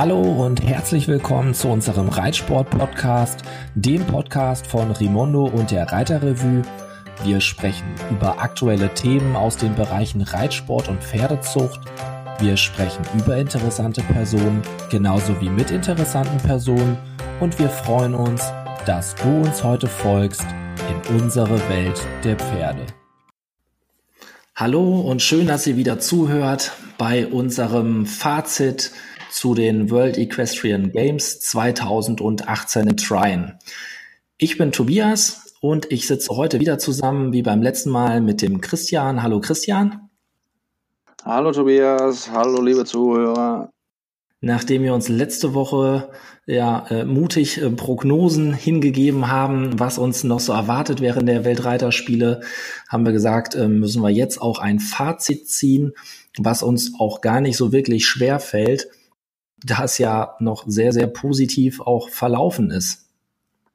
[0.00, 3.42] Hallo und herzlich willkommen zu unserem Reitsport-Podcast,
[3.74, 6.62] dem Podcast von Rimondo und der Reiterrevue.
[7.22, 11.80] Wir sprechen über aktuelle Themen aus den Bereichen Reitsport und Pferdezucht.
[12.38, 16.96] Wir sprechen über interessante Personen, genauso wie mit interessanten Personen.
[17.38, 18.50] Und wir freuen uns,
[18.86, 20.46] dass du uns heute folgst
[20.88, 22.86] in unsere Welt der Pferde.
[24.56, 28.92] Hallo und schön, dass ihr wieder zuhört bei unserem Fazit
[29.30, 33.58] zu den World Equestrian Games 2018 in Trine.
[34.36, 38.60] Ich bin Tobias und ich sitze heute wieder zusammen wie beim letzten Mal mit dem
[38.60, 39.22] Christian.
[39.22, 40.10] Hallo Christian.
[41.24, 43.70] Hallo Tobias, hallo liebe Zuhörer.
[44.42, 46.08] Nachdem wir uns letzte Woche
[46.46, 52.40] ja äh, mutig äh, Prognosen hingegeben haben, was uns noch so erwartet während der Weltreiterspiele,
[52.88, 55.92] haben wir gesagt, äh, müssen wir jetzt auch ein Fazit ziehen,
[56.38, 58.88] was uns auch gar nicht so wirklich schwer fällt,
[59.64, 63.06] das ja noch sehr, sehr positiv auch verlaufen ist.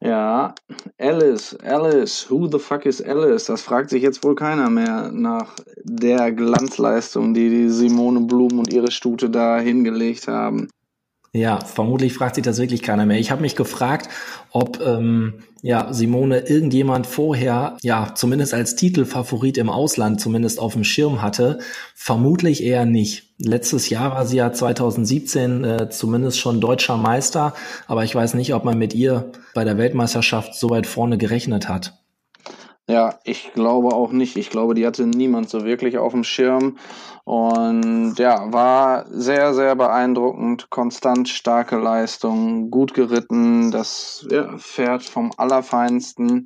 [0.02, 0.54] Ja,
[1.00, 3.46] Alice, Alice, who the fuck is Alice?
[3.46, 8.72] Das fragt sich jetzt wohl keiner mehr nach der Glanzleistung, die die Simone Blum und
[8.72, 10.70] ihre Stute da hingelegt haben.
[11.36, 13.20] Ja, vermutlich fragt sich das wirklich keiner mehr.
[13.20, 14.08] Ich habe mich gefragt,
[14.52, 20.86] ob ähm, ja Simone irgendjemand vorher ja zumindest als Titelfavorit im Ausland zumindest auf dem
[20.86, 21.60] Schirm hatte.
[21.94, 23.34] Vermutlich eher nicht.
[23.38, 27.54] Letztes Jahr war sie ja 2017 äh, zumindest schon deutscher Meister,
[27.86, 31.68] aber ich weiß nicht, ob man mit ihr bei der Weltmeisterschaft so weit vorne gerechnet
[31.68, 32.05] hat.
[32.88, 34.38] Ja, ich glaube auch nicht.
[34.38, 36.78] Ich glaube, die hatte niemand so wirklich auf dem Schirm.
[37.24, 40.70] Und ja, war sehr, sehr beeindruckend.
[40.70, 46.44] Konstant starke Leistung, gut geritten, das ja, Pferd vom Allerfeinsten.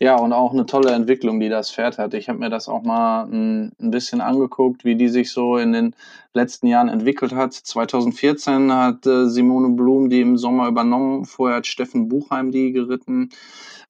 [0.00, 2.14] Ja, und auch eine tolle Entwicklung, die das Pferd hat.
[2.14, 5.94] Ich habe mir das auch mal ein, bisschen angeguckt, wie die sich so in den
[6.34, 7.54] letzten Jahren entwickelt hat.
[7.54, 11.24] 2014 hat äh, Simone Blum die im Sommer übernommen.
[11.24, 13.30] Vorher hat Steffen Buchheim die geritten.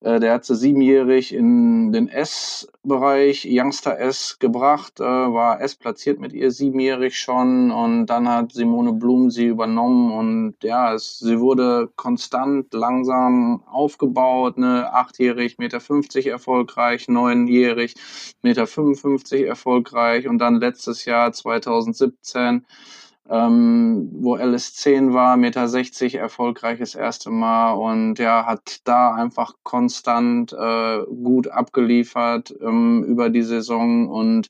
[0.06, 6.20] Äh, der hat sie siebenjährig in den S-Bereich, Youngster S, gebracht, äh, war S platziert
[6.20, 11.40] mit ihr siebenjährig schon und dann hat Simone Blum sie übernommen und ja, es, sie
[11.40, 17.94] wurde konstant langsam aufgebaut, ne, achtjährig, Meter 50 erfolgreich, neunjährig,
[18.42, 22.64] Meter 55 erfolgreich und dann letztes Jahr 2017
[23.30, 27.72] ähm, wo Alice 10 war, Meter 60 erfolgreiches erste Mal.
[27.72, 34.08] Und ja, hat da einfach konstant äh, gut abgeliefert ähm, über die Saison.
[34.08, 34.48] Und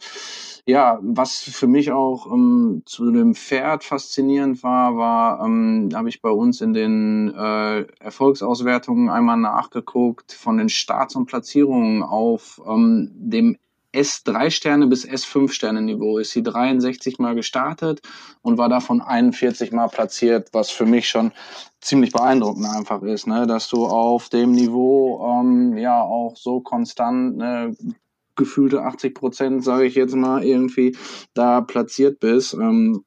[0.66, 6.20] ja, was für mich auch ähm, zu dem Pferd faszinierend war, war, ähm, habe ich
[6.20, 13.10] bei uns in den äh, Erfolgsauswertungen einmal nachgeguckt von den Starts und Platzierungen auf ähm,
[13.14, 13.56] dem
[13.96, 18.02] S3 Sterne bis S5 Sterne Niveau ist sie 63 Mal gestartet
[18.42, 21.32] und war davon 41 Mal platziert, was für mich schon
[21.80, 23.46] ziemlich beeindruckend einfach ist, ne?
[23.46, 27.76] dass du auf dem Niveau ähm, ja auch so konstant ne,
[28.34, 30.96] gefühlte 80 Prozent, sage ich jetzt mal, irgendwie
[31.34, 32.54] da platziert bist.
[32.54, 33.04] Ähm,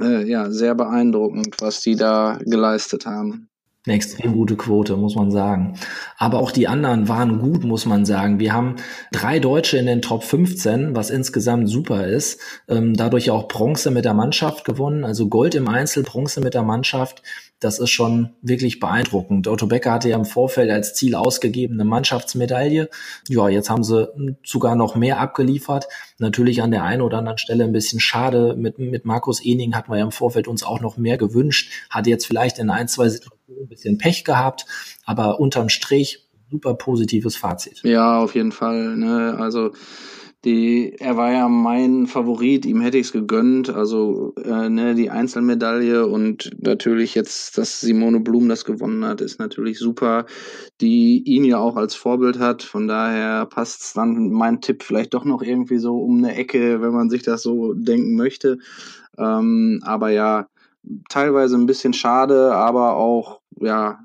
[0.00, 3.49] äh, ja, sehr beeindruckend, was die da geleistet haben.
[3.86, 5.78] Eine extrem gute Quote, muss man sagen.
[6.18, 8.38] Aber auch die anderen waren gut, muss man sagen.
[8.38, 8.76] Wir haben
[9.10, 12.40] drei Deutsche in den Top 15, was insgesamt super ist.
[12.68, 16.62] Ähm, dadurch auch Bronze mit der Mannschaft gewonnen, also Gold im Einzel, Bronze mit der
[16.62, 17.22] Mannschaft.
[17.58, 19.48] Das ist schon wirklich beeindruckend.
[19.48, 22.90] Otto Becker hatte ja im Vorfeld als Ziel ausgegeben eine Mannschaftsmedaille.
[23.28, 24.08] Ja, jetzt haben sie
[24.42, 25.86] sogar noch mehr abgeliefert.
[26.20, 28.54] Natürlich an der einen oder anderen Stelle ein bisschen schade.
[28.56, 31.72] Mit, mit Markus Ening hatten wir ja im Vorfeld uns auch noch mehr gewünscht.
[31.88, 34.66] Hatte jetzt vielleicht in ein, zwei Situationen ein bisschen Pech gehabt,
[35.04, 37.80] aber unterm Strich super positives Fazit.
[37.84, 38.96] Ja, auf jeden Fall.
[38.96, 39.36] Ne?
[39.38, 39.72] Also
[40.44, 43.68] die, er war ja mein Favorit, ihm hätte ich es gegönnt.
[43.68, 49.38] Also äh, ne, die Einzelmedaille und natürlich jetzt, dass Simone Blum das gewonnen hat, ist
[49.38, 50.24] natürlich super,
[50.80, 52.62] die ihn ja auch als Vorbild hat.
[52.62, 56.92] Von daher passt dann mein Tipp vielleicht doch noch irgendwie so um eine Ecke, wenn
[56.92, 58.58] man sich das so denken möchte.
[59.18, 60.48] Ähm, aber ja,
[61.10, 63.98] teilweise ein bisschen schade, aber auch ja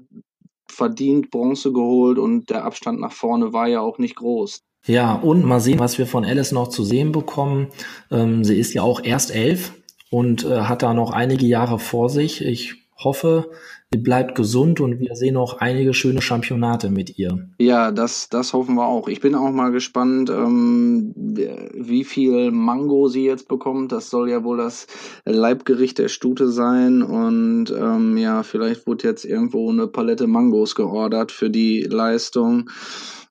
[0.67, 4.63] verdient Bronze geholt und der Abstand nach vorne war ja auch nicht groß.
[4.85, 7.67] Ja, und mal sehen, was wir von Alice noch zu sehen bekommen.
[8.11, 9.73] Ähm, sie ist ja auch erst elf
[10.09, 12.45] und äh, hat da noch einige Jahre vor sich.
[12.45, 13.49] Ich hoffe,
[13.91, 17.49] sie bleibt gesund und wir sehen noch einige schöne Championate mit ihr.
[17.57, 19.07] Ja, das, das hoffen wir auch.
[19.07, 23.91] Ich bin auch mal gespannt, ähm, wie viel Mango sie jetzt bekommt.
[23.91, 24.87] Das soll ja wohl das
[25.25, 27.01] Leibgericht der Stute sein.
[27.01, 32.69] Und ähm, ja, vielleicht wurde jetzt irgendwo eine Palette Mangos geordert für die Leistung.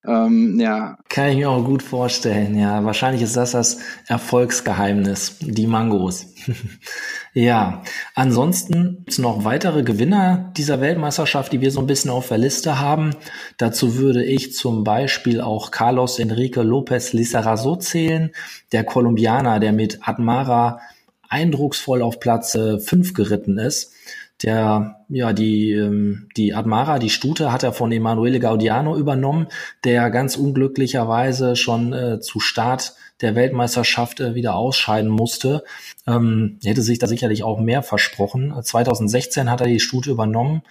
[0.06, 0.98] Ähm, ja.
[1.08, 2.84] Kann ich mir auch gut vorstellen, ja.
[2.84, 6.26] Wahrscheinlich ist das das Erfolgsgeheimnis, die Mangos.
[7.32, 7.82] ja,
[8.14, 12.80] ansonsten gibt's noch weitere Gewinner dieser Weltmeisterschaft, die wir so ein bisschen auf der Liste
[12.80, 13.16] haben.
[13.56, 18.32] Dazu würde ich zum Beispiel auch Carlos Enrique Lopez Lizarazo zählen,
[18.72, 20.80] der Kolumbianer, der mit Admara
[21.28, 23.92] eindrucksvoll auf Platz 5 äh, geritten ist.
[24.42, 29.46] Der, ja, die, ähm, die Admara, die Stute, hat er von Emanuele Gaudiano übernommen,
[29.84, 35.64] der ganz unglücklicherweise schon äh, zu Start der Weltmeisterschaft äh, wieder ausscheiden musste.
[36.06, 38.54] Ähm, hätte sich da sicherlich auch mehr versprochen.
[38.60, 40.62] 2016 hat er die Stute übernommen,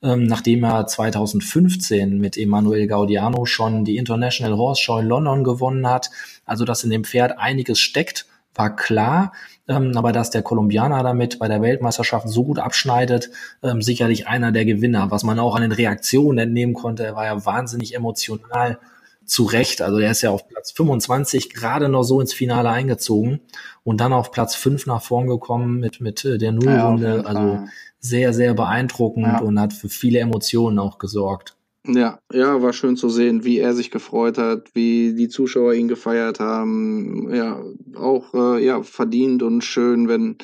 [0.00, 5.88] ähm, nachdem er 2015 mit Emanuele Gaudiano schon die International Horse Show in London gewonnen
[5.88, 6.10] hat.
[6.46, 8.26] Also, dass in dem Pferd einiges steckt,
[8.58, 9.32] war klar.
[9.68, 13.30] Ähm, aber dass der Kolumbianer damit bei der Weltmeisterschaft so gut abschneidet,
[13.62, 15.10] ähm, sicherlich einer der Gewinner.
[15.10, 18.78] Was man auch an den Reaktionen entnehmen konnte, er war ja wahnsinnig emotional
[19.24, 19.82] zu Recht.
[19.82, 23.40] Also er ist ja auf Platz 25 gerade noch so ins Finale eingezogen
[23.84, 27.18] und dann auf Platz 5 nach vorn gekommen mit, mit äh, der Nullrunde.
[27.18, 27.60] Ja, also
[28.00, 29.38] sehr, sehr beeindruckend ja.
[29.40, 31.57] und hat für viele Emotionen auch gesorgt.
[31.86, 35.88] Ja, ja, war schön zu sehen, wie er sich gefreut hat, wie die Zuschauer ihn
[35.88, 37.32] gefeiert haben.
[37.32, 37.62] Ja,
[37.94, 40.36] auch äh, ja, verdient und schön, wenn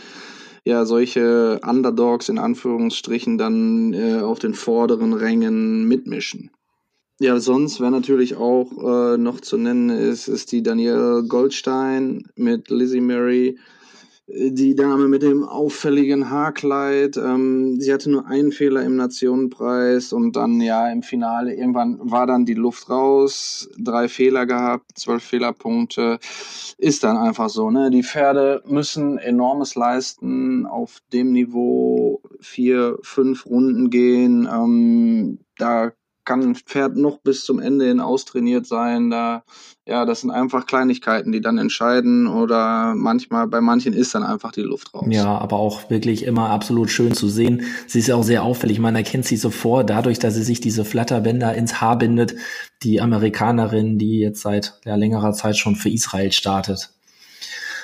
[0.65, 6.51] ja solche Underdogs in Anführungsstrichen dann äh, auf den vorderen Rängen mitmischen.
[7.21, 12.71] Ja, sonst wäre natürlich auch äh, noch zu nennen, ist, ist die Danielle Goldstein mit
[12.71, 13.59] Lizzie Mary
[14.27, 17.17] die Dame mit dem auffälligen Haarkleid.
[17.19, 22.27] Ähm, sie hatte nur einen Fehler im Nationenpreis und dann ja im Finale irgendwann war
[22.27, 23.69] dann die Luft raus.
[23.79, 26.19] Drei Fehler gehabt, zwölf Fehlerpunkte.
[26.79, 27.71] Ist dann einfach so.
[27.71, 27.91] Ne?
[27.91, 34.49] Die Pferde müssen enormes leisten auf dem Niveau vier, fünf Runden gehen.
[34.51, 35.93] Ähm, da
[36.25, 39.11] kann ein Pferd noch bis zum Ende hin austrainiert sein.
[39.11, 39.45] Da,
[39.87, 44.53] ja, das sind einfach Kleinigkeiten, die dann entscheiden oder manchmal, bei manchen ist dann einfach
[44.53, 45.07] die Luft raus.
[45.09, 47.63] Ja, aber auch wirklich immer absolut schön zu sehen.
[47.87, 48.79] Sie ist ja auch sehr auffällig.
[48.79, 52.35] Man erkennt sie sofort dadurch, dass sie sich diese Flatterbänder ins Haar bindet.
[52.83, 56.91] Die Amerikanerin, die jetzt seit ja, längerer Zeit schon für Israel startet.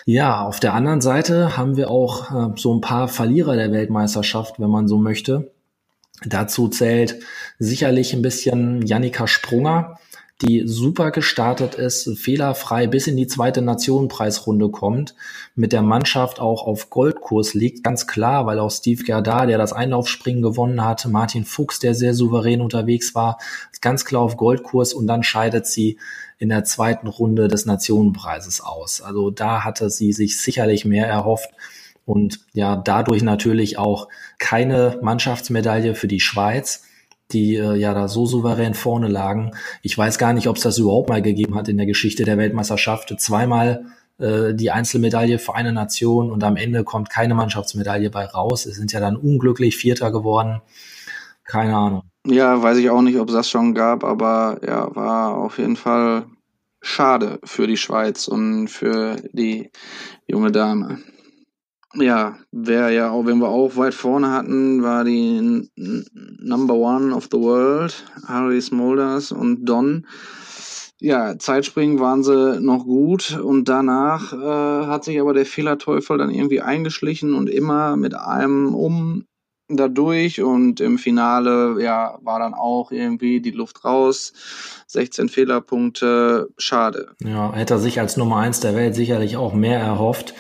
[0.07, 4.59] Ja, auf der anderen Seite haben wir auch äh, so ein paar Verlierer der Weltmeisterschaft,
[4.59, 5.53] wenn man so möchte.
[6.25, 7.21] Dazu zählt
[7.59, 9.99] sicherlich ein bisschen Jannika Sprunger,
[10.43, 15.15] die super gestartet ist, fehlerfrei bis in die zweite Nationenpreisrunde kommt,
[15.55, 19.75] mit der Mannschaft auch auf Goldkurs liegt, ganz klar, weil auch Steve Gerda, der das
[19.75, 23.39] Einlaufspringen gewonnen hat, Martin Fuchs, der sehr souverän unterwegs war,
[23.83, 25.99] ganz klar auf Goldkurs und dann scheidet sie
[26.39, 29.03] in der zweiten Runde des Nationenpreises aus.
[29.03, 31.51] Also da hatte sie sich sicherlich mehr erhofft
[32.05, 34.09] und ja, dadurch natürlich auch
[34.39, 36.85] keine Mannschaftsmedaille für die Schweiz,
[37.33, 39.53] die äh, ja da so souverän vorne lagen.
[39.83, 42.39] Ich weiß gar nicht, ob es das überhaupt mal gegeben hat in der Geschichte der
[42.39, 43.15] Weltmeisterschaft.
[43.21, 43.85] Zweimal
[44.19, 48.67] äh, die Einzelmedaille für eine Nation und am Ende kommt keine Mannschaftsmedaille bei raus.
[48.67, 50.61] Es sind ja dann unglücklich Vierter geworden.
[51.45, 52.03] Keine Ahnung.
[52.27, 55.77] Ja, weiß ich auch nicht, ob es das schon gab, aber ja, war auf jeden
[55.77, 56.27] Fall
[56.83, 59.71] schade für die Schweiz und für die
[60.27, 60.99] junge Dame.
[61.95, 67.29] Ja, wer ja auch, wenn wir auch weit vorne hatten, war die Number One of
[67.33, 70.07] the World, Harry Smulders und Don.
[71.01, 76.31] Ja, Zeitspringen waren sie noch gut und danach äh, hat sich aber der Fehlerteufel dann
[76.31, 79.25] irgendwie eingeschlichen und immer mit einem um
[79.71, 84.33] dadurch und im Finale ja war dann auch irgendwie die Luft raus.
[84.89, 87.13] 16 Fehlerpunkte schade.
[87.25, 90.35] Ja hätte er sich als Nummer eins der Welt sicherlich auch mehr erhofft.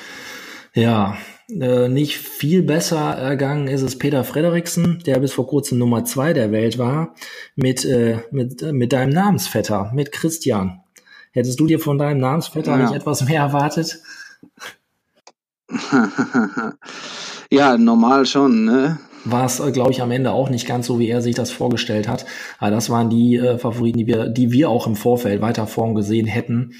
[0.74, 1.16] Ja
[1.50, 6.32] äh, nicht viel besser ergangen ist es Peter Frederiksen, der bis vor kurzem Nummer zwei
[6.32, 7.14] der Welt war,
[7.56, 10.80] mit, äh, mit, äh, mit deinem Namensvetter, mit Christian.
[11.32, 12.84] Hättest du dir von deinem Namensvetter ja.
[12.84, 14.00] nicht etwas mehr erwartet?
[17.50, 18.98] ja, normal schon, ne?
[19.24, 21.50] War es, äh, glaube ich, am Ende auch nicht ganz so, wie er sich das
[21.50, 22.24] vorgestellt hat.
[22.58, 25.94] Aber das waren die äh, Favoriten, die wir, die wir auch im Vorfeld weiter vorn
[25.94, 26.72] gesehen hätten.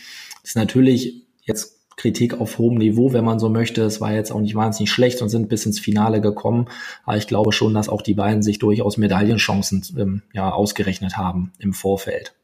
[0.43, 3.83] Ist natürlich jetzt Kritik auf hohem Niveau, wenn man so möchte.
[3.83, 6.67] Es war jetzt auch nicht wahnsinnig schlecht und sind bis ins Finale gekommen.
[7.05, 11.53] Aber ich glaube schon, dass auch die beiden sich durchaus Medaillenchancen ähm, ja, ausgerechnet haben
[11.59, 12.35] im Vorfeld.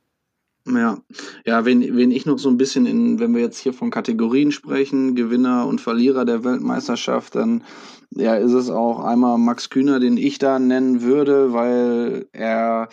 [0.69, 0.99] Ja,
[1.47, 4.53] ja, wen, wen ich noch so ein bisschen in, wenn wir jetzt hier von Kategorien
[4.53, 7.65] sprechen, Gewinner und Verlierer der Weltmeisterschaft, dann
[8.11, 12.89] ja, ist es auch einmal Max Kühner, den ich da nennen würde, weil er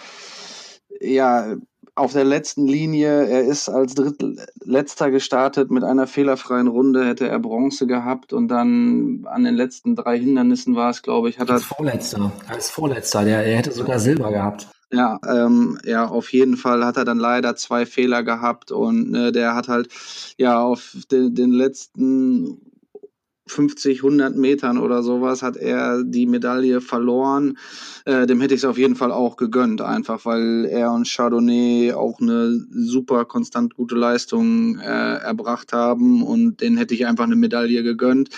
[1.01, 1.58] ja
[1.96, 3.28] auf der letzten Linie.
[3.28, 9.26] Er ist als Drittletzter gestartet mit einer fehlerfreien Runde, hätte er Bronze gehabt und dann
[9.26, 11.76] an den letzten drei Hindernissen war es, glaube ich, hat als er.
[11.76, 14.68] Vorletzter, als Vorletzter, der, er hätte sogar Silber gehabt.
[14.92, 19.32] Ja, ähm, ja, auf jeden Fall hat er dann leider zwei Fehler gehabt und äh,
[19.32, 19.90] der hat halt
[20.38, 22.73] ja auf den, den letzten
[23.48, 27.58] 50, 100 Metern oder sowas hat er die Medaille verloren.
[28.06, 31.94] Äh, dem hätte ich es auf jeden Fall auch gegönnt, einfach weil er und Chardonnay
[31.94, 37.36] auch eine super konstant gute Leistung äh, erbracht haben und den hätte ich einfach eine
[37.36, 38.30] Medaille gegönnt.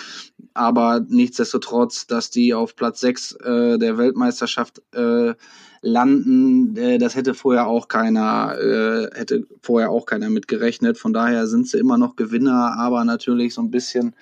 [0.54, 5.34] Aber nichtsdestotrotz, dass die auf Platz 6 äh, der Weltmeisterschaft äh,
[5.82, 10.98] landen, äh, das hätte vorher auch keiner, äh, hätte vorher auch keiner mitgerechnet.
[10.98, 14.14] Von daher sind sie immer noch Gewinner, aber natürlich so ein bisschen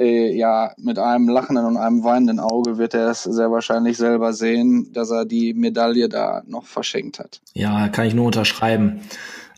[0.00, 4.32] äh, ja, mit einem lachenden und einem weinenden Auge wird er es sehr wahrscheinlich selber
[4.32, 7.40] sehen, dass er die Medaille da noch verschenkt hat.
[7.52, 9.02] Ja, kann ich nur unterschreiben.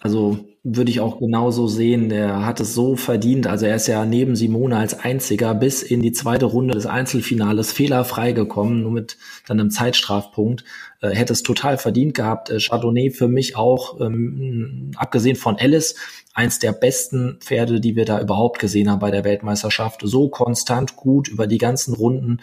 [0.02, 2.08] Also würde ich auch genauso sehen.
[2.08, 3.46] Der hat es so verdient.
[3.46, 7.72] Also er ist ja neben Simone als einziger bis in die zweite Runde des Einzelfinales
[7.72, 9.16] fehlerfrei gekommen, nur mit
[9.46, 10.64] dann einem Zeitstrafpunkt.
[11.00, 12.50] Äh, hätte es total verdient gehabt.
[12.50, 15.94] Äh, Chardonnay für mich auch, ähm, abgesehen von Alice,
[16.34, 20.00] eins der besten Pferde, die wir da überhaupt gesehen haben bei der Weltmeisterschaft.
[20.04, 22.40] So konstant gut über die ganzen Runden.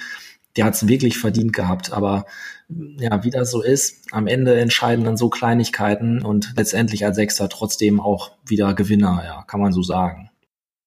[0.60, 1.94] Der hat es wirklich verdient gehabt.
[1.94, 2.26] Aber
[2.68, 7.48] ja, wie das so ist, am Ende entscheiden dann so Kleinigkeiten und letztendlich als Sechster
[7.48, 10.32] trotzdem auch wieder Gewinner, ja, kann man so sagen.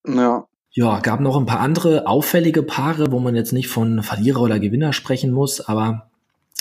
[0.07, 0.45] Ja.
[0.73, 4.61] Ja, gab noch ein paar andere auffällige Paare, wo man jetzt nicht von Verlierer oder
[4.61, 6.11] Gewinner sprechen muss, aber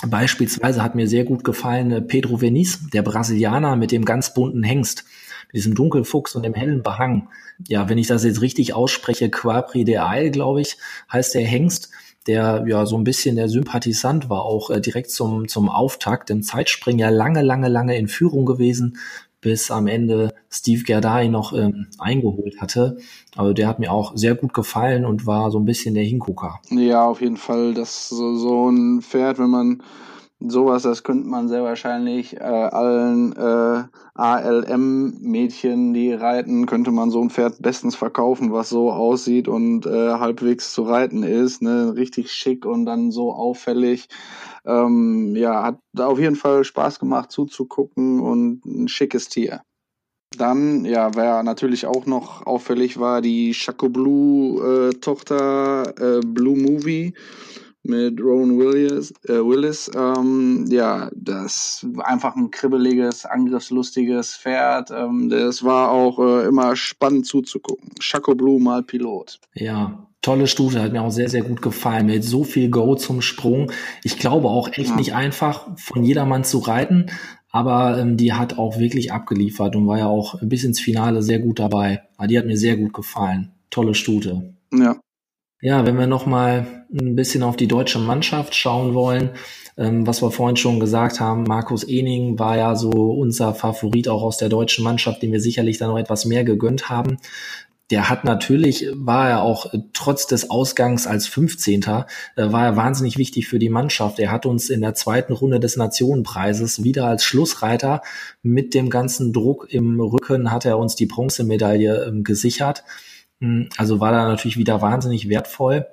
[0.07, 4.63] beispielsweise hat mir sehr gut gefallen äh, Pedro Veniz, der Brasilianer mit dem ganz bunten
[4.63, 5.03] Hengst,
[5.47, 7.27] mit diesem Dunkelfuchs und dem hellen Behang.
[7.67, 10.77] Ja, wenn ich das jetzt richtig ausspreche, Quapri de Ail, glaube ich,
[11.11, 11.89] heißt der Hengst
[12.27, 16.43] der ja so ein bisschen der Sympathisant war, auch äh, direkt zum, zum Auftakt im
[16.43, 18.97] Zeitspringen ja lange, lange, lange in Führung gewesen,
[19.41, 22.97] bis am Ende Steve Gerdai noch ähm, eingeholt hatte.
[23.35, 26.59] Also der hat mir auch sehr gut gefallen und war so ein bisschen der Hingucker.
[26.69, 27.73] Ja, auf jeden Fall.
[27.73, 29.83] Das so, so ein Pferd, wenn man
[30.47, 33.83] sowas, das könnte man sehr wahrscheinlich äh, allen äh,
[34.15, 40.13] ALM-Mädchen, die reiten, könnte man so ein Pferd bestens verkaufen, was so aussieht und äh,
[40.13, 41.61] halbwegs zu reiten ist.
[41.61, 41.95] Ne?
[41.95, 44.07] Richtig schick und dann so auffällig.
[44.65, 49.61] Ähm, ja, hat auf jeden Fall Spaß gemacht zuzugucken und ein schickes Tier.
[50.37, 56.57] Dann, ja, wer natürlich auch noch auffällig war, die Chaco Blue äh, Tochter äh, Blue
[56.57, 57.13] Movie
[57.83, 59.13] mit Rowan Willis.
[59.27, 64.91] Äh, Willis ähm, ja, das war einfach ein kribbeliges, angriffslustiges Pferd.
[64.91, 67.89] Ähm, das war auch äh, immer spannend zuzugucken.
[67.99, 69.39] Chaco Blue mal Pilot.
[69.53, 72.05] Ja, tolle Stute, hat mir auch sehr, sehr gut gefallen.
[72.05, 73.71] Mit so viel Go zum Sprung.
[74.03, 74.95] Ich glaube auch echt ja.
[74.95, 77.07] nicht einfach von jedermann zu reiten,
[77.51, 81.39] aber ähm, die hat auch wirklich abgeliefert und war ja auch bis ins Finale sehr
[81.39, 82.03] gut dabei.
[82.17, 83.51] Aber die hat mir sehr gut gefallen.
[83.69, 84.53] Tolle Stute.
[84.73, 84.97] Ja,
[85.61, 89.29] ja, wenn wir noch mal ein bisschen auf die deutsche Mannschaft schauen wollen,
[89.77, 94.23] ähm, was wir vorhin schon gesagt haben, Markus Ening war ja so unser Favorit auch
[94.23, 97.17] aus der deutschen Mannschaft, dem wir sicherlich dann noch etwas mehr gegönnt haben.
[97.91, 101.83] Der hat natürlich, war er auch äh, trotz des Ausgangs als 15.
[101.83, 104.17] Äh, war er wahnsinnig wichtig für die Mannschaft.
[104.17, 108.01] Er hat uns in der zweiten Runde des Nationenpreises wieder als Schlussreiter
[108.41, 112.83] mit dem ganzen Druck im Rücken hat er uns die Bronzemedaille ähm, gesichert.
[113.41, 115.87] Hm, also war da natürlich wieder wahnsinnig wertvoll.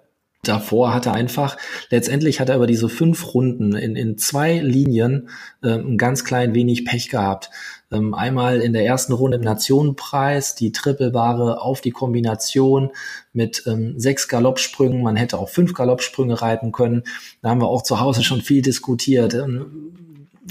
[0.45, 1.57] Davor hat er einfach,
[1.91, 5.31] letztendlich hat er über diese fünf Runden in, in zwei Linien
[5.65, 7.51] äh, ein ganz klein wenig Pech gehabt.
[7.91, 12.91] Ähm, einmal in der ersten Runde im Nationenpreis, die Trippelbare auf die Kombination
[13.33, 15.03] mit ähm, sechs Galoppsprüngen.
[15.03, 17.03] Man hätte auch fünf Galoppsprünge reiten können.
[17.43, 19.35] Da haben wir auch zu Hause schon viel diskutiert.
[19.35, 19.93] Ähm,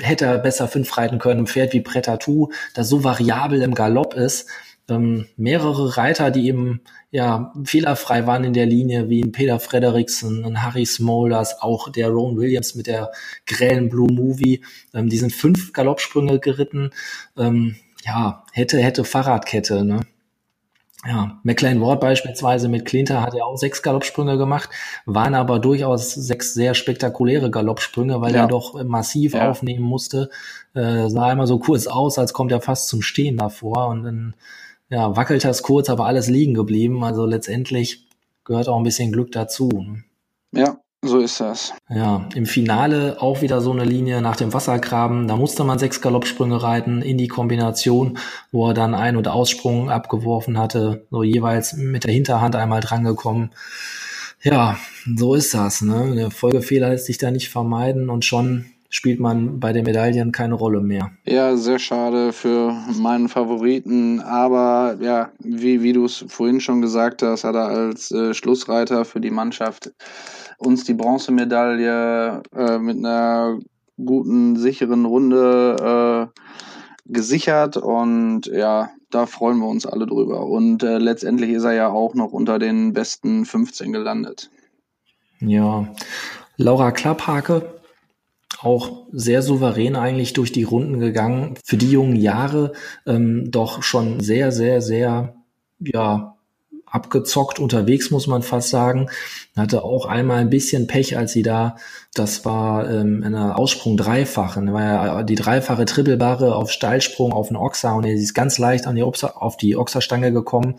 [0.01, 4.13] hätte er besser fünf reiten können, ein Pferd wie Pretatou, das so variabel im Galopp
[4.13, 4.47] ist,
[4.89, 10.45] ähm, mehrere Reiter, die eben ja fehlerfrei waren in der Linie, wie ein Peter Frederiksen,
[10.45, 13.11] ein Harry Smolders, auch der Ron Williams mit der
[13.45, 14.63] grellen Blue Movie.
[14.93, 16.91] Ähm, die sind fünf Galoppsprünge geritten.
[17.37, 17.75] Ähm,
[18.05, 20.01] ja, hätte, hätte Fahrradkette, ne?
[21.05, 24.69] Ja, McLean Ward beispielsweise mit Clinter hat ja auch sechs Galoppsprünge gemacht,
[25.05, 28.41] waren aber durchaus sechs sehr spektakuläre Galoppsprünge, weil ja.
[28.41, 29.49] er doch massiv ja.
[29.49, 30.29] aufnehmen musste.
[30.73, 34.33] Äh, sah immer so kurz aus, als kommt er fast zum Stehen davor und dann
[34.89, 37.03] ja, wackelt das kurz, aber alles liegen geblieben.
[37.03, 38.07] Also letztendlich
[38.43, 39.69] gehört auch ein bisschen Glück dazu.
[40.53, 41.73] Ja, so ist das.
[41.89, 45.27] Ja, im Finale auch wieder so eine Linie nach dem Wassergraben.
[45.27, 48.17] Da musste man sechs Galoppsprünge reiten in die Kombination,
[48.51, 53.51] wo er dann Ein- und Aussprung abgeworfen hatte, so jeweils mit der Hinterhand einmal drangekommen.
[54.41, 54.77] Ja,
[55.15, 55.81] so ist das.
[55.81, 56.15] Ne?
[56.15, 60.55] Der Folgefehler lässt sich da nicht vermeiden und schon spielt man bei den Medaillen keine
[60.55, 61.11] Rolle mehr.
[61.25, 64.21] Ja, sehr schade für meinen Favoriten.
[64.21, 69.05] Aber ja, wie, wie du es vorhin schon gesagt hast, hat er als äh, Schlussreiter
[69.05, 69.91] für die Mannschaft
[70.57, 73.59] uns die Bronzemedaille äh, mit einer
[73.97, 76.41] guten, sicheren Runde äh,
[77.05, 80.45] gesichert und ja, da freuen wir uns alle drüber.
[80.45, 84.49] Und äh, letztendlich ist er ja auch noch unter den besten 15 gelandet.
[85.39, 85.87] Ja,
[86.57, 87.61] Laura Klapphake,
[88.59, 91.55] auch sehr souverän eigentlich durch die Runden gegangen.
[91.63, 92.73] Für die jungen Jahre
[93.05, 95.35] ähm, doch schon sehr, sehr, sehr,
[95.79, 96.37] ja,
[96.89, 99.09] abgezockt unterwegs, muss man fast sagen.
[99.55, 101.75] Hatte auch einmal ein bisschen Pech, als sie da,
[102.13, 107.57] das war ähm, eine Aussprung dreifachen, war ja die dreifache Trippelbare auf Steilsprung auf den
[107.57, 110.77] Ochser und sie ist ganz leicht an die Ochser, auf die Ochserstange gekommen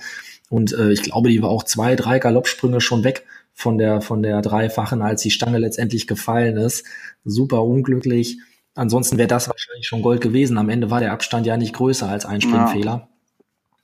[0.48, 4.22] und äh, ich glaube, die war auch zwei, drei Galoppsprünge schon weg von der, von
[4.22, 6.86] der dreifachen, als die Stange letztendlich gefallen ist.
[7.24, 8.38] Super unglücklich.
[8.74, 10.56] Ansonsten wäre das wahrscheinlich schon Gold gewesen.
[10.56, 13.08] Am Ende war der Abstand ja nicht größer als ein Springfehler.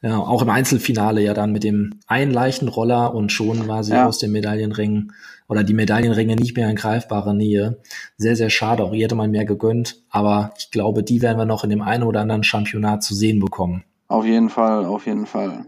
[0.03, 0.11] Ja.
[0.11, 3.93] ja auch im Einzelfinale ja dann mit dem einen leichten Roller und schon war sie
[3.93, 4.07] ja.
[4.07, 5.11] aus dem Medaillenring
[5.49, 7.79] oder die Medaillenringe nicht mehr in greifbarer Nähe.
[8.17, 8.85] Sehr, sehr schade.
[8.85, 10.03] Auch ihr hätte man mehr gegönnt.
[10.09, 13.41] Aber ich glaube, die werden wir noch in dem einen oder anderen Championat zu sehen
[13.41, 13.83] bekommen.
[14.07, 15.67] Auf jeden Fall, auf jeden Fall.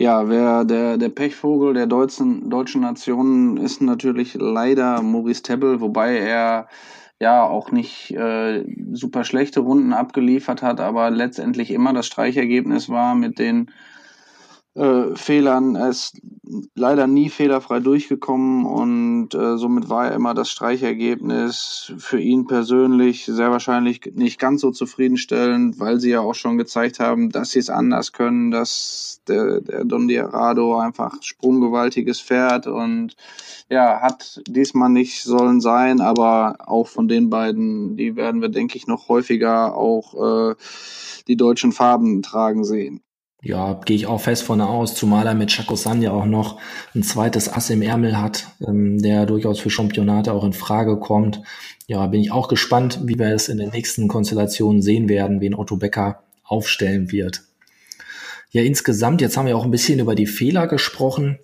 [0.00, 6.16] Ja, wer der, der Pechvogel der deutschen, deutschen Nationen ist natürlich leider Maurice Tebbel, wobei
[6.16, 6.68] er
[7.20, 13.14] ja auch nicht äh, super schlechte Runden abgeliefert hat, aber letztendlich immer das Streichergebnis war
[13.14, 13.70] mit den
[14.74, 15.74] äh, Fehlern.
[15.74, 16.20] Er ist
[16.74, 23.24] leider nie fehlerfrei durchgekommen und äh, somit war er immer das Streichergebnis für ihn persönlich
[23.26, 27.58] sehr wahrscheinlich nicht ganz so zufriedenstellend, weil sie ja auch schon gezeigt haben, dass sie
[27.58, 33.16] es anders können, dass der, der Don Diarado einfach sprunggewaltiges Pferd und
[33.68, 38.76] ja, hat diesmal nicht sollen sein, aber auch von den beiden, die werden wir, denke
[38.76, 40.54] ich, noch häufiger auch äh,
[41.28, 43.02] die deutschen Farben tragen sehen.
[43.42, 46.60] Ja, gehe ich auch fest von aus, zumal er mit Chakosan ja auch noch
[46.94, 51.40] ein zweites Ass im Ärmel hat, ähm, der durchaus für Championate auch in Frage kommt.
[51.86, 55.54] Ja, bin ich auch gespannt, wie wir es in den nächsten Konstellationen sehen werden, wen
[55.54, 57.42] Otto Becker aufstellen wird.
[58.50, 61.38] Ja, insgesamt, jetzt haben wir auch ein bisschen über die Fehler gesprochen.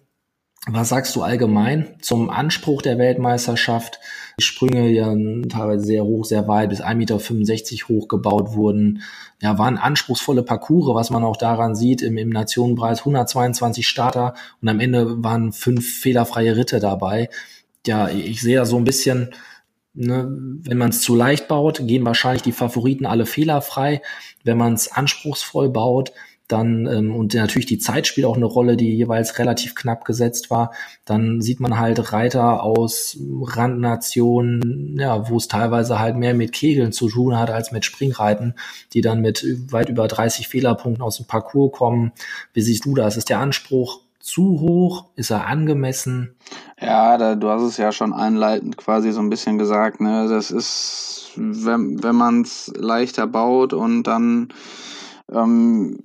[0.69, 4.01] Was sagst du allgemein zum Anspruch der Weltmeisterschaft?
[4.41, 5.15] Die Sprünge ja
[5.49, 9.03] teilweise sehr hoch, sehr weit, bis 1,65 Meter hoch gebaut wurden.
[9.41, 14.69] Ja, waren anspruchsvolle Parcours, was man auch daran sieht, im, im Nationenpreis 122 Starter und
[14.69, 17.31] am Ende waren fünf fehlerfreie Ritte dabei.
[17.87, 19.31] Ja, ich sehe da so ein bisschen,
[19.99, 24.03] Ne, wenn man es zu leicht baut, gehen wahrscheinlich die Favoriten alle fehlerfrei.
[24.45, 26.13] Wenn man es anspruchsvoll baut,
[26.49, 30.51] dann ähm, und natürlich die Zeit spielt auch eine Rolle, die jeweils relativ knapp gesetzt
[30.51, 30.73] war.
[31.05, 36.93] Dann sieht man halt Reiter aus Randnationen, ja, wo es teilweise halt mehr mit Kegeln
[36.93, 38.55] zu tun hat als mit Springreiten,
[38.93, 42.13] die dann mit weit über 30 Fehlerpunkten aus dem Parcours kommen.
[42.53, 43.17] Wie siehst du das?
[43.17, 45.07] Ist der Anspruch zu hoch?
[45.17, 46.37] Ist er angemessen?
[46.81, 50.01] Ja, da, du hast es ja schon einleitend quasi so ein bisschen gesagt.
[50.01, 50.29] Ne?
[50.29, 54.49] Das ist, wenn, wenn man es leichter baut und dann
[55.33, 55.99] ähm,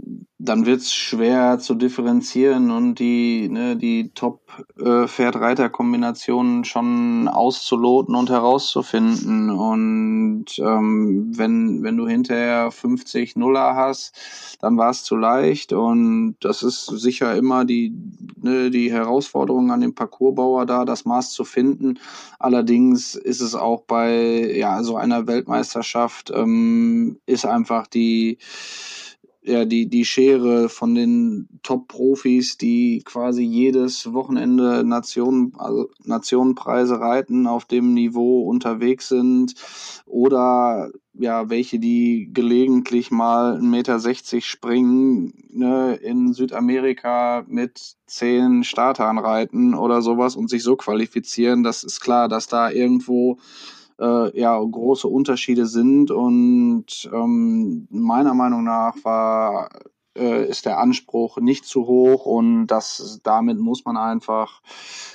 [0.44, 9.52] dann wird es schwer zu differenzieren und die, ne, die Top-Pferd-Reiter-Kombinationen schon auszuloten und herauszufinden.
[9.52, 14.18] Und ähm, wenn, wenn du hinterher 50 Nuller hast,
[14.62, 15.74] dann war es zu leicht.
[15.74, 17.94] Und das ist sicher immer die,
[18.42, 22.00] ne, die Herausforderung an den Parcoursbauer da, das Maß zu finden.
[22.40, 28.40] Allerdings ist es auch bei ja, so einer Weltmeisterschaft, ähm, ist einfach die
[29.44, 37.48] ja, die, die Schere von den Top-Profis, die quasi jedes Wochenende Nationen, also Nationenpreise reiten,
[37.48, 39.56] auf dem Niveau unterwegs sind
[40.06, 49.18] oder ja, welche, die gelegentlich mal 1,60 Meter springen, ne, in Südamerika mit zehn Startern
[49.18, 53.40] reiten oder sowas und sich so qualifizieren, das ist klar, dass da irgendwo
[54.02, 56.12] äh, ja große Unterschiede sind.
[56.12, 59.70] Und ähm, meiner Meinung nach war
[60.18, 62.26] äh, ist der Anspruch nicht zu hoch.
[62.26, 64.62] Und das damit muss man einfach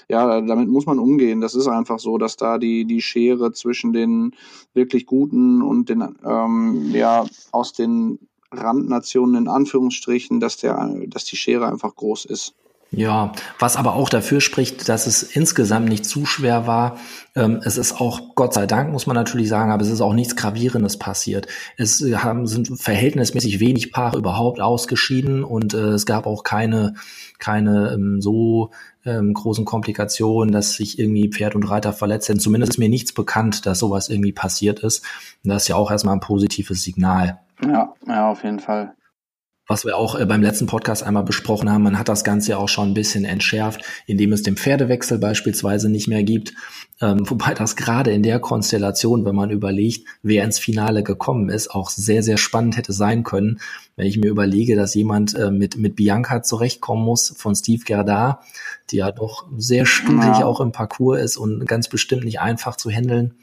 [0.08, 1.40] ja damit muss man umgehen.
[1.40, 4.34] Das ist einfach so dass da die die Schere zwischen den
[4.72, 8.18] wirklich guten und den ähm, ja aus den
[8.52, 12.54] Randnationen in Anführungsstrichen dass der dass die Schere einfach groß ist
[12.90, 16.98] ja, was aber auch dafür spricht, dass es insgesamt nicht zu schwer war.
[17.34, 20.14] Ähm, es ist auch, Gott sei Dank, muss man natürlich sagen, aber es ist auch
[20.14, 21.48] nichts Gravierendes passiert.
[21.76, 26.94] Es haben, sind verhältnismäßig wenig Paare überhaupt ausgeschieden und äh, es gab auch keine,
[27.38, 28.70] keine ähm, so
[29.04, 32.40] ähm, großen Komplikationen, dass sich irgendwie Pferd und Reiter verletzt sind.
[32.40, 35.04] Zumindest ist mir nichts bekannt, dass sowas irgendwie passiert ist.
[35.44, 37.40] Und das ist ja auch erstmal ein positives Signal.
[37.62, 38.95] Ja, ja, auf jeden Fall.
[39.66, 42.56] Was wir auch äh, beim letzten Podcast einmal besprochen haben, man hat das Ganze ja
[42.58, 46.54] auch schon ein bisschen entschärft, indem es den Pferdewechsel beispielsweise nicht mehr gibt.
[47.00, 51.70] Ähm, wobei das gerade in der Konstellation, wenn man überlegt, wer ins Finale gekommen ist,
[51.70, 53.60] auch sehr, sehr spannend hätte sein können.
[53.96, 58.40] Wenn ich mir überlege, dass jemand äh, mit, mit Bianca zurechtkommen muss von Steve Gerda,
[58.90, 60.44] die ja doch sehr studig ja.
[60.44, 63.34] auch im Parcours ist und ganz bestimmt nicht einfach zu handeln.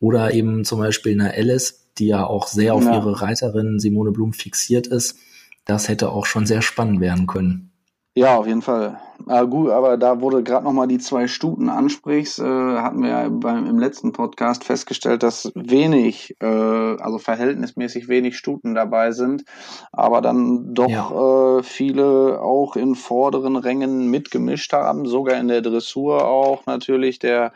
[0.00, 2.96] Oder eben zum Beispiel eine Alice, die ja auch sehr auf ja.
[2.96, 5.16] ihre Reiterin Simone Blum fixiert ist
[5.64, 7.70] das hätte auch schon sehr spannend werden können.
[8.16, 8.98] Ja, auf jeden Fall.
[9.28, 13.10] Ah, gut, aber da wurde gerade noch mal die zwei Stuten ansprichst, äh, hatten wir
[13.10, 19.44] ja beim, im letzten Podcast festgestellt, dass wenig, äh, also verhältnismäßig wenig Stuten dabei sind,
[19.92, 21.58] aber dann doch ja.
[21.58, 27.52] äh, viele auch in vorderen Rängen mitgemischt haben, sogar in der Dressur auch natürlich der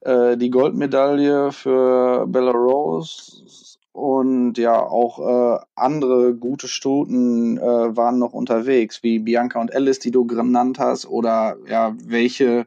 [0.00, 3.44] äh, die Goldmedaille für Bella Rose
[3.98, 9.98] und ja, auch äh, andere gute Stuten äh, waren noch unterwegs, wie Bianca und Alice,
[9.98, 12.66] die du genannt hast, oder ja, welche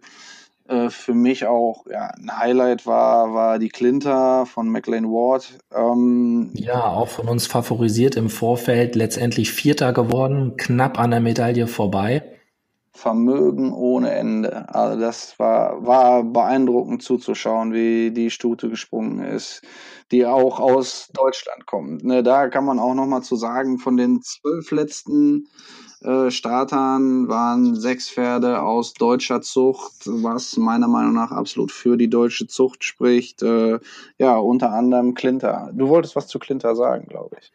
[0.68, 5.58] äh, für mich auch ja, ein Highlight war, war die Clinter von McLean Ward.
[5.74, 11.68] Ähm, ja, auch von uns favorisiert im Vorfeld, letztendlich Vierter geworden, knapp an der Medaille
[11.68, 12.41] vorbei.
[12.94, 14.68] Vermögen ohne Ende.
[14.74, 19.62] Also das war, war beeindruckend zuzuschauen, wie die Stute gesprungen ist
[20.12, 22.04] die auch aus Deutschland kommt.
[22.04, 25.48] Ne, da kann man auch noch mal zu sagen, von den zwölf letzten
[26.02, 32.10] äh, Startern waren sechs Pferde aus deutscher Zucht, was meiner Meinung nach absolut für die
[32.10, 33.42] deutsche Zucht spricht.
[33.42, 33.80] Äh,
[34.18, 35.72] ja, unter anderem Klinter.
[35.74, 37.52] Du wolltest was zu Klinter sagen, glaube ich.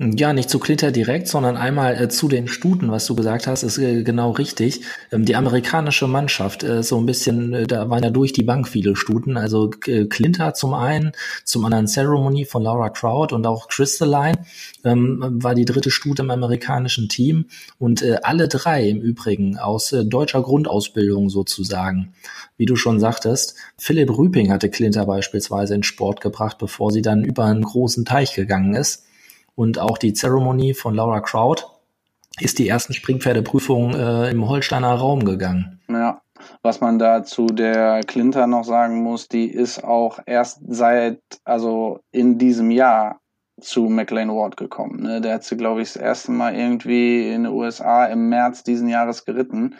[0.00, 3.64] Ja, nicht zu Klitter direkt, sondern einmal äh, zu den Stuten, was du gesagt hast,
[3.64, 4.82] ist äh, genau richtig.
[5.10, 8.68] Ähm, die amerikanische Mannschaft, äh, so ein bisschen, äh, da waren ja durch die Bank
[8.68, 9.36] viele Stuten.
[9.36, 11.10] Also äh, Clinter zum einen,
[11.42, 14.38] zum anderen Ceremony von Laura Crowd und auch Crystalline
[14.84, 17.46] ähm, war die dritte Stute im amerikanischen Team.
[17.80, 22.12] Und äh, alle drei im Übrigen aus deutscher Grundausbildung sozusagen.
[22.56, 27.24] Wie du schon sagtest, Philipp Rüping hatte Clinter beispielsweise in Sport gebracht, bevor sie dann
[27.24, 29.07] über einen großen Teich gegangen ist
[29.58, 31.64] und auch die Zeremonie von Laura Crowd
[32.38, 35.80] ist die ersten Springpferdeprüfungen äh, im Holsteiner Raum gegangen.
[35.88, 36.20] Ja,
[36.62, 41.98] was man da zu der Clinter noch sagen muss, die ist auch erst seit, also
[42.12, 43.18] in diesem Jahr
[43.60, 45.02] zu McLean Ward gekommen.
[45.02, 45.20] Ne?
[45.20, 48.88] Der hat sie, glaube ich, das erste Mal irgendwie in den USA im März diesen
[48.88, 49.74] Jahres geritten,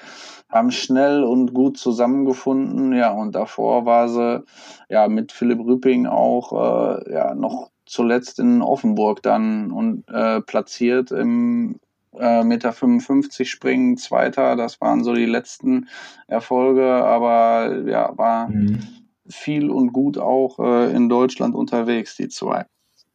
[0.48, 4.42] haben schnell und gut zusammengefunden, ja, und davor war sie
[4.88, 11.10] ja mit Philipp Rüpping auch äh, ja noch zuletzt in Offenburg dann und äh, platziert
[11.10, 11.80] im
[12.18, 14.56] äh, Meter 55 springen, Zweiter.
[14.56, 15.88] Das waren so die letzten
[16.26, 18.80] Erfolge, aber ja, war mhm.
[19.28, 22.66] viel und gut auch äh, in Deutschland unterwegs, die zwei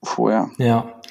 [0.03, 0.49] vorher.
[0.57, 1.01] Ja.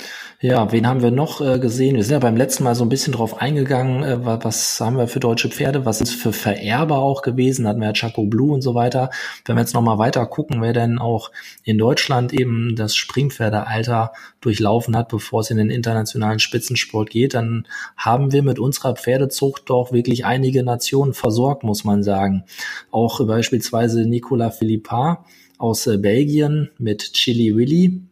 [0.44, 1.94] Ja, wen haben wir noch äh, gesehen?
[1.94, 5.06] Wir sind ja beim letzten Mal so ein bisschen drauf eingegangen, äh, was haben wir
[5.06, 8.60] für deutsche Pferde, was ist für Vererber auch gewesen, hatten wir ja Chaco Blue und
[8.60, 9.10] so weiter.
[9.44, 11.30] Wenn wir jetzt nochmal weiter gucken, wer denn auch
[11.62, 17.68] in Deutschland eben das Springpferdealter durchlaufen hat, bevor es in den internationalen Spitzensport geht, dann
[17.96, 22.42] haben wir mit unserer Pferdezucht doch wirklich einige Nationen versorgt, muss man sagen.
[22.90, 25.24] Auch beispielsweise Nicolas Philippard
[25.58, 28.08] aus äh, Belgien mit Chili Willy,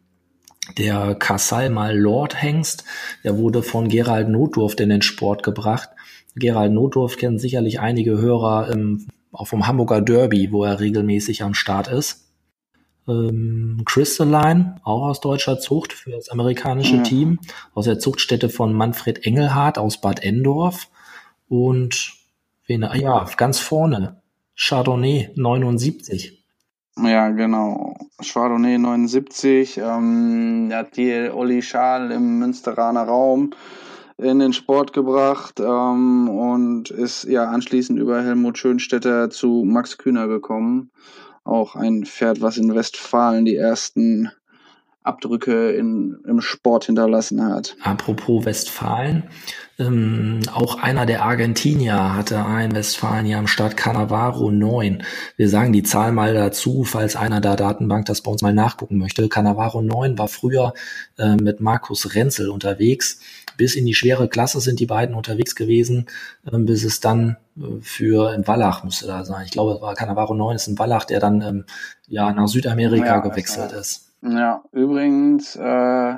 [0.77, 2.85] der Kassal mal Lord Hengst,
[3.25, 5.91] der wurde von Gerald Notdurf in den Sport gebracht.
[6.37, 11.55] Gerald Notdurf kennen sicherlich einige Hörer ähm, auch vom Hamburger Derby, wo er regelmäßig am
[11.55, 12.27] Start ist.
[13.09, 17.03] Ähm, Crystalline, auch aus deutscher Zucht für das amerikanische ja.
[17.03, 17.39] Team,
[17.75, 20.89] aus der Zuchtstätte von Manfred Engelhardt aus Bad Endorf.
[21.49, 22.15] Und
[22.67, 24.23] wen, ja, ganz vorne,
[24.57, 26.40] Chardonnay 79.
[27.03, 27.97] Ja, genau.
[28.23, 33.53] Chardonnay 79, ähm, hat die Olli Schal im Münsteraner Raum
[34.19, 40.29] in den Sport gebracht ähm, und ist ja anschließend über Helmut Schönstetter zu Max Kühner
[40.29, 40.91] gekommen.
[41.45, 44.31] Auch ein Pferd, was in Westfalen die ersten
[45.03, 47.75] Abdrücke in, im Sport hinterlassen hat.
[47.83, 49.25] Apropos Westfalen,
[49.79, 55.03] ähm, auch einer der Argentinier hatte ein Westfalen am Start Cannavaro 9.
[55.37, 58.99] Wir sagen die Zahl mal dazu, falls einer der Datenbank das bei uns mal nachgucken
[58.99, 59.27] möchte.
[59.31, 60.75] Cannavaro 9 war früher
[61.17, 63.21] äh, mit Markus Renzel unterwegs.
[63.57, 66.07] Bis in die schwere Klasse sind die beiden unterwegs gewesen,
[66.45, 69.47] äh, bis es dann äh, für in Wallach müsste da sein.
[69.47, 71.65] Ich glaube, es war Cannavaro 9 ist ein Wallach, der dann ähm,
[72.07, 74.10] ja nach Südamerika ja, gewechselt ist.
[74.23, 76.15] Ja, übrigens, äh,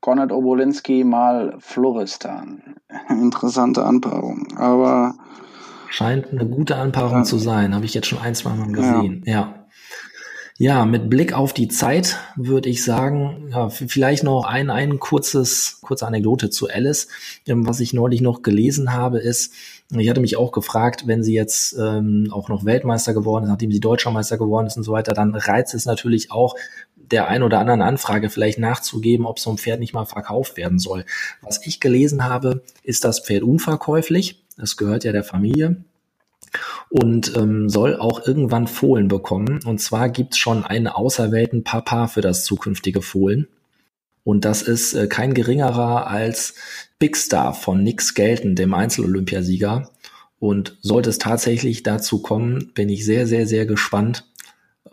[0.00, 2.76] Konrad Obolinski mal Floristan.
[3.08, 5.14] Interessante Anpaarung, aber.
[5.88, 7.24] Scheint eine gute Anpaarung ja.
[7.24, 9.32] zu sein, habe ich jetzt schon ein, zwei Mal gesehen, ja.
[9.32, 9.63] ja.
[10.56, 15.80] Ja, mit Blick auf die Zeit würde ich sagen, ja, vielleicht noch ein, ein kurzes,
[15.82, 17.08] kurze Anekdote zu Alice.
[17.48, 19.52] Ähm, was ich neulich noch gelesen habe, ist,
[19.90, 23.72] ich hatte mich auch gefragt, wenn sie jetzt ähm, auch noch Weltmeister geworden ist, nachdem
[23.72, 26.54] sie Deutscher Meister geworden ist und so weiter, dann reizt es natürlich auch,
[26.94, 30.78] der ein oder anderen Anfrage vielleicht nachzugeben, ob so ein Pferd nicht mal verkauft werden
[30.78, 31.04] soll.
[31.42, 34.44] Was ich gelesen habe, ist das Pferd unverkäuflich.
[34.56, 35.84] Das gehört ja der Familie
[36.90, 39.60] und ähm, soll auch irgendwann Fohlen bekommen.
[39.64, 43.48] Und zwar gibt's schon einen auserwählten Papa für das zukünftige Fohlen.
[44.22, 46.54] Und das ist äh, kein geringerer als
[46.98, 49.90] Big Star von Nix Gelten, dem Einzelolympiasieger.
[50.38, 54.24] Und sollte es tatsächlich dazu kommen, bin ich sehr, sehr, sehr gespannt,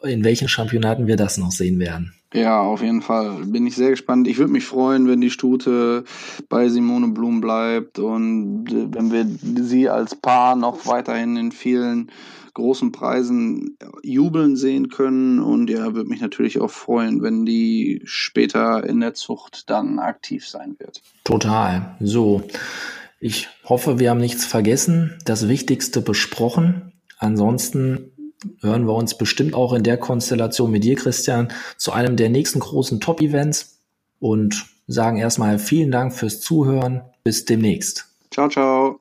[0.03, 2.13] in welchen Championaten wir das noch sehen werden.
[2.33, 3.43] Ja, auf jeden Fall.
[3.45, 4.27] Bin ich sehr gespannt.
[4.27, 6.05] Ich würde mich freuen, wenn die Stute
[6.47, 9.25] bei Simone Blum bleibt und äh, wenn wir
[9.63, 12.11] sie als Paar noch weiterhin in vielen
[12.53, 15.39] großen Preisen jubeln sehen können.
[15.39, 20.47] Und ja, würde mich natürlich auch freuen, wenn die später in der Zucht dann aktiv
[20.47, 21.01] sein wird.
[21.23, 21.95] Total.
[21.99, 22.43] So.
[23.19, 26.91] Ich hoffe, wir haben nichts vergessen, das Wichtigste besprochen.
[27.19, 28.00] Ansonsten
[28.61, 32.59] hören wir uns bestimmt auch in der Konstellation mit dir, Christian, zu einem der nächsten
[32.59, 33.81] großen Top-Events
[34.19, 37.01] und sagen erstmal vielen Dank fürs Zuhören.
[37.23, 38.07] Bis demnächst.
[38.31, 39.00] Ciao, ciao.